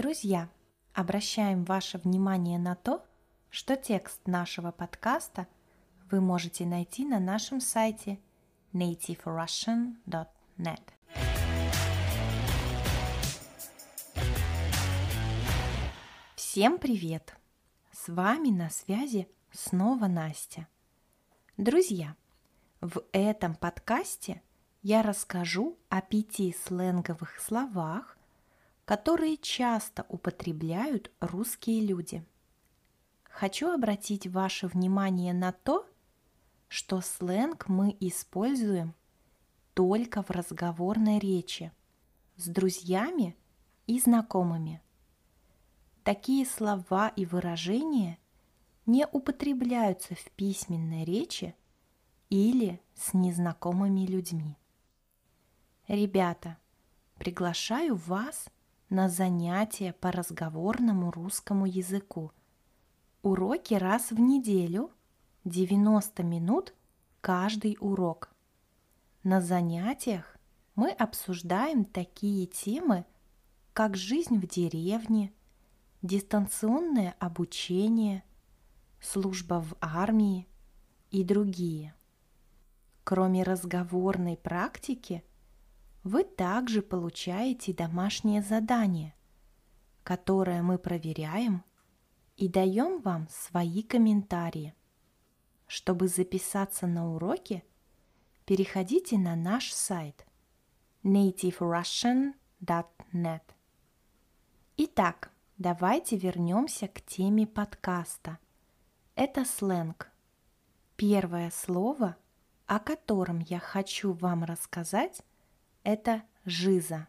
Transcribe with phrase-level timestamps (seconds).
[0.00, 0.48] Друзья,
[0.94, 3.04] обращаем ваше внимание на то,
[3.50, 5.46] что текст нашего подкаста
[6.10, 8.18] вы можете найти на нашем сайте
[8.72, 10.80] nativerussian.net.
[16.34, 17.36] Всем привет!
[17.92, 20.66] С вами на связи снова Настя.
[21.58, 22.16] Друзья,
[22.80, 24.40] в этом подкасте
[24.80, 28.16] я расскажу о пяти сленговых словах,
[28.84, 32.24] которые часто употребляют русские люди.
[33.22, 35.86] Хочу обратить ваше внимание на то,
[36.68, 38.94] что сленг мы используем
[39.74, 41.72] только в разговорной речи
[42.36, 43.36] с друзьями
[43.86, 44.82] и знакомыми.
[46.02, 48.18] Такие слова и выражения
[48.86, 51.54] не употребляются в письменной речи
[52.28, 54.56] или с незнакомыми людьми.
[55.86, 56.58] Ребята,
[57.16, 58.46] приглашаю вас–
[58.90, 62.32] на занятия по разговорному русскому языку.
[63.22, 64.90] Уроки раз в неделю,
[65.44, 66.74] 90 минут
[67.20, 68.34] каждый урок.
[69.22, 70.36] На занятиях
[70.74, 73.04] мы обсуждаем такие темы,
[73.74, 75.32] как жизнь в деревне,
[76.02, 78.24] дистанционное обучение,
[79.00, 80.48] служба в армии
[81.12, 81.94] и другие.
[83.04, 85.22] Кроме разговорной практики–
[86.02, 89.14] вы также получаете домашнее задание,
[90.02, 91.62] которое мы проверяем
[92.36, 94.74] и даем вам свои комментарии.
[95.66, 97.62] Чтобы записаться на уроки,
[98.46, 100.26] переходите на наш сайт
[101.04, 103.42] nativerussian.net.
[104.78, 108.38] Итак, давайте вернемся к теме подкаста.
[109.14, 110.10] Это сленг.
[110.96, 112.16] Первое слово,
[112.66, 115.22] о котором я хочу вам рассказать,
[115.82, 117.08] это жиза.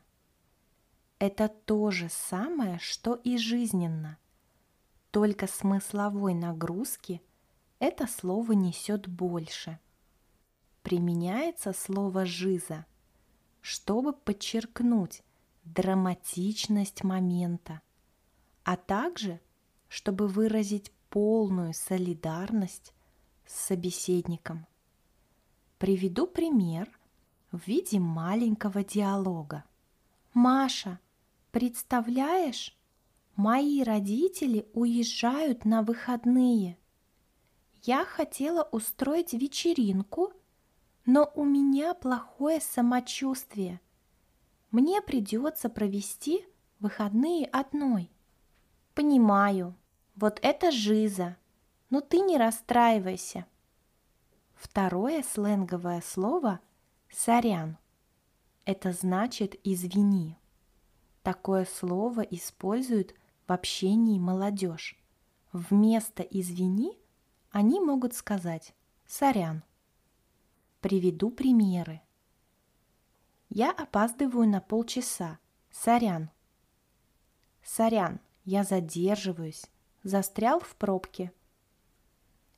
[1.20, 4.18] Это то же самое, что и жизненно.
[5.12, 7.22] Только смысловой нагрузки
[7.80, 9.80] это слово несет больше.
[10.84, 12.86] Применяется слово «жиза»,
[13.62, 15.22] чтобы подчеркнуть
[15.64, 17.82] драматичность момента,
[18.64, 19.40] а также
[19.90, 22.94] чтобы выразить полную солидарность
[23.46, 24.66] с собеседником.
[25.78, 26.90] Приведу пример–
[27.52, 29.66] в виде маленького диалога.
[30.34, 31.00] «Маша,
[31.52, 32.78] представляешь,
[33.36, 36.78] мои родители уезжают на выходные.
[37.84, 40.32] Я хотела устроить вечеринку,
[41.06, 43.82] но у меня плохое самочувствие.
[44.70, 46.46] Мне придется провести
[46.80, 48.10] выходные одной.
[48.94, 49.76] Понимаю,
[50.16, 51.36] вот это жиза,
[51.90, 53.46] но ты не расстраивайся.
[54.56, 56.62] Второе сленговое слово–
[57.12, 57.78] Сорян.
[58.66, 60.38] Это значит «извини».
[61.24, 63.14] Такое слово используют
[63.48, 64.98] в общении молодежь.
[65.52, 66.98] Вместо «извини»
[67.52, 68.74] они могут сказать
[69.06, 69.64] «сорян».
[70.80, 72.02] Приведу примеры.
[73.50, 75.38] Я опаздываю на полчаса.
[75.70, 76.32] Сорян.
[77.62, 79.66] Сорян, я задерживаюсь.
[80.04, 81.34] Застрял в пробке.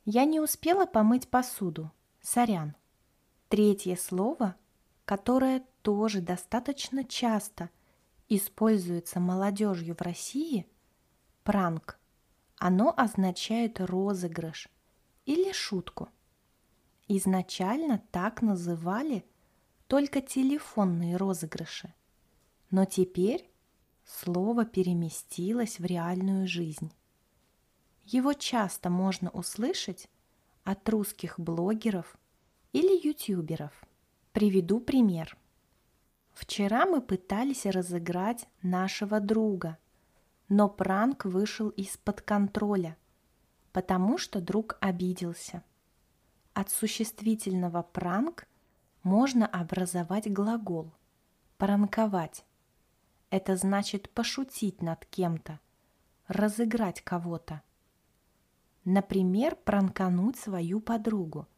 [0.04, 1.90] Я не успела помыть посуду.
[2.22, 2.76] Сорян.
[3.54, 4.56] Третье слово,
[5.04, 7.70] которое тоже достаточно часто
[8.28, 10.66] используется молодежью в России–
[11.44, 12.00] пранк.
[12.56, 14.68] Оно означает розыгрыш
[15.24, 16.08] или шутку.
[17.06, 19.24] Изначально так называли
[19.86, 21.94] только телефонные розыгрыши,
[22.72, 23.48] но теперь
[24.04, 26.90] слово переместилось в реальную жизнь.
[28.02, 30.08] Его часто можно услышать
[30.64, 32.18] от русских блогеров–
[32.74, 33.72] или ютуберов.
[34.32, 35.38] Приведу пример.
[36.32, 39.78] Вчера мы пытались разыграть нашего друга,
[40.48, 42.96] но пранк вышел из-под контроля,
[43.72, 45.62] потому что друг обиделся.
[46.52, 48.48] От существительного пранк
[49.04, 50.92] можно образовать глагол
[51.58, 52.44] пранковать.
[53.30, 55.60] Это значит пошутить над кем-то,
[56.26, 57.62] разыграть кого-то.
[58.84, 61.46] Например, пранкануть свою подругу–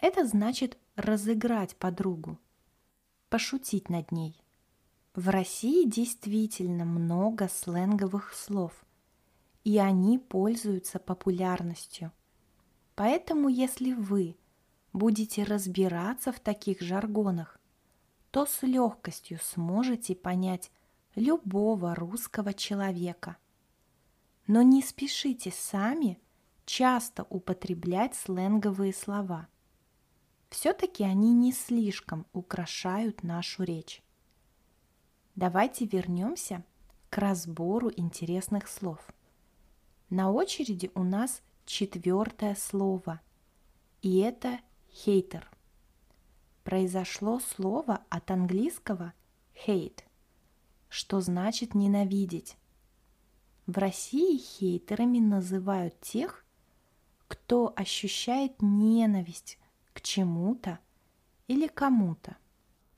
[0.00, 2.38] это значит разыграть подругу,
[3.28, 4.40] пошутить над ней.
[5.14, 8.72] В России действительно много сленговых слов,
[9.64, 12.12] и они пользуются популярностью.
[12.94, 14.36] Поэтому если вы
[14.92, 17.58] будете разбираться в таких жаргонах,
[18.30, 20.70] то с легкостью сможете понять
[21.14, 23.36] любого русского человека.
[24.46, 26.18] Но не спешите сами
[26.64, 29.48] часто употреблять сленговые слова–
[30.50, 34.02] все-таки они не слишком украшают нашу речь.
[35.36, 36.64] Давайте вернемся
[37.08, 38.98] к разбору интересных слов.
[40.10, 43.20] На очереди у нас четвертое слово,
[44.02, 44.58] и это
[44.92, 45.48] хейтер.
[46.64, 49.14] Произошло слово от английского
[49.66, 50.00] hate,
[50.88, 52.56] что значит ненавидеть.
[53.66, 56.44] В России хейтерами называют тех,
[57.28, 59.59] кто ощущает ненависть
[59.92, 60.78] к чему-то
[61.48, 62.36] или кому-то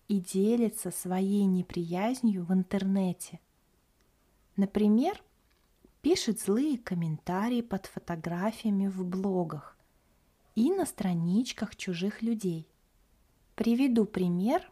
[0.08, 3.40] и делится своей неприязнью в интернете.
[4.56, 5.22] Например,
[6.02, 9.76] пишет злые комментарии под фотографиями в блогах
[10.54, 12.68] и на страничках чужих людей.
[13.54, 14.70] Приведу пример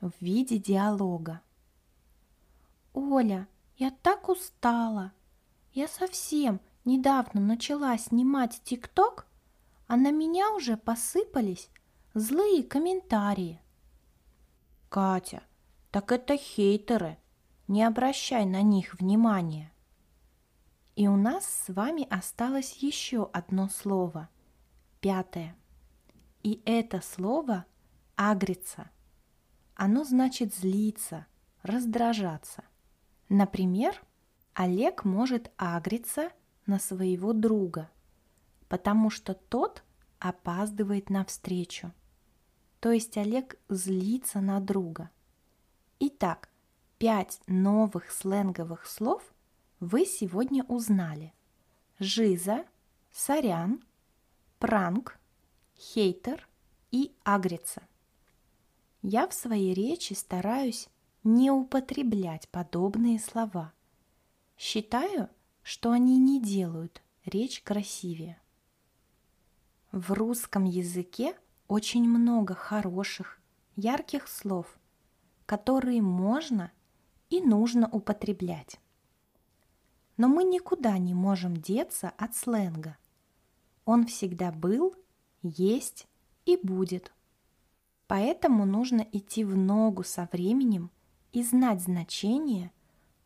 [0.00, 1.40] в виде диалога.
[2.92, 5.12] «Оля, я так устала!»
[5.72, 9.26] Я совсем недавно начала снимать ТикТок,
[9.92, 11.68] а на меня уже посыпались
[12.14, 13.60] злые комментарии.
[14.88, 15.42] Катя,
[15.90, 17.18] так это хейтеры,
[17.68, 19.70] не обращай на них внимания.
[20.96, 24.30] И у нас с вами осталось еще одно слово,
[25.02, 25.54] пятое.
[26.42, 27.66] И это слово
[28.16, 28.90] агриться.
[29.74, 31.26] Оно значит злиться,
[31.62, 32.64] раздражаться.
[33.28, 34.02] Например,
[34.54, 36.30] Олег может агриться
[36.64, 37.90] на своего друга,
[38.72, 39.84] потому что тот
[40.18, 41.92] опаздывает на встречу.
[42.80, 45.10] То есть Олег злится на друга.
[46.00, 46.48] Итак,
[46.96, 49.22] пять новых сленговых слов
[49.78, 51.34] вы сегодня узнали.
[51.98, 52.64] Жиза,
[53.12, 53.84] сорян,
[54.58, 55.18] пранк,
[55.76, 56.48] хейтер
[56.92, 57.82] и агриться.
[59.02, 60.88] Я в своей речи стараюсь
[61.24, 63.74] не употреблять подобные слова–
[64.56, 65.28] Считаю,
[65.62, 68.40] что они не делают речь красивее.
[69.92, 71.36] В русском языке
[71.68, 73.40] очень много хороших,
[73.76, 74.66] ярких слов,
[75.46, 76.72] которые можно
[77.30, 78.80] и нужно употреблять.
[80.16, 82.96] Но мы никуда не можем деться от сленга.
[83.84, 84.94] Он всегда был,
[85.42, 86.08] есть
[86.46, 87.12] и будет.
[88.08, 90.90] Поэтому нужно идти в ногу со временем
[91.32, 92.72] и знать значение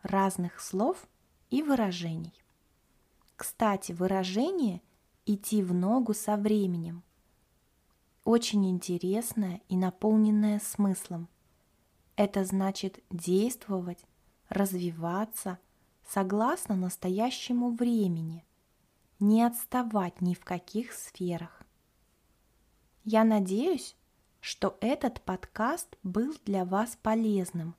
[0.03, 1.09] разных слов–
[1.51, 2.43] и выражений.
[3.37, 4.83] Кстати, выражение
[5.27, 7.03] «идти в ногу со временем»
[8.25, 11.29] очень интересное и наполненное смыслом.
[12.17, 14.05] Это значит действовать,
[14.49, 15.59] развиваться
[16.09, 18.45] согласно настоящему времени,
[19.21, 21.63] не отставать ни в каких сферах.
[23.05, 23.97] Я надеюсь,
[24.41, 27.77] что этот подкаст был для вас полезным,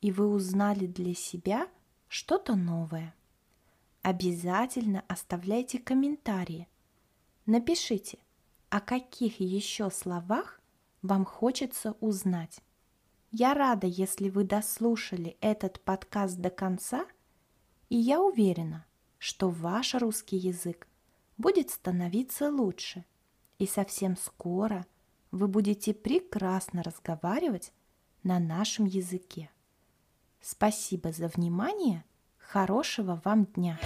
[0.00, 1.68] и вы узнали для себя–
[2.08, 3.12] что-то новое.
[4.02, 6.68] Обязательно оставляйте комментарии.
[7.46, 8.18] Напишите,
[8.70, 10.60] о каких еще словах
[11.02, 12.60] вам хочется узнать.
[13.30, 17.06] Я рада, если вы дослушали этот подкаст до конца,
[17.90, 18.86] и я уверена,
[19.18, 20.88] что ваш русский язык
[21.36, 23.04] будет становиться лучше,
[23.58, 24.86] и совсем скоро
[25.30, 27.72] вы будете прекрасно разговаривать
[28.22, 29.50] на нашем языке.
[30.40, 32.04] Спасибо за внимание.
[32.38, 33.78] Хорошего вам дня!